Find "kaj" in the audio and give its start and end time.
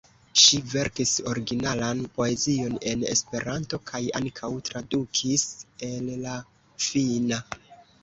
3.93-4.03